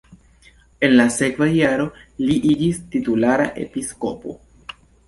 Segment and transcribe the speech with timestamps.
[0.87, 1.87] En la sekva jaro
[2.25, 4.41] li iĝis titulara episkopo.